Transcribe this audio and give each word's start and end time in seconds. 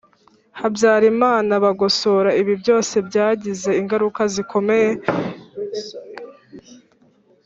Habyarimana 0.59 1.53
bagosora 1.65 2.29
ibi 2.41 2.53
byose 2.61 2.95
byagize 3.07 3.69
ingaruka 3.81 4.21
zikomeye 4.33 4.89